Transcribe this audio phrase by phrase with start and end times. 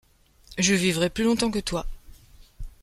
[0.57, 1.85] Je vivrai plus long-temps que toi!